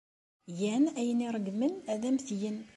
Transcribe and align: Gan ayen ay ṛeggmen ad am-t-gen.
Gan 0.59 0.83
ayen 0.99 1.19
ay 1.23 1.29
ṛeggmen 1.35 1.73
ad 1.91 2.01
am-t-gen. 2.09 2.57